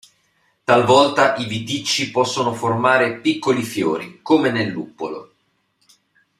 [0.63, 5.33] Talvolta i viticci possono formare piccoli fiori, come nel luppolo.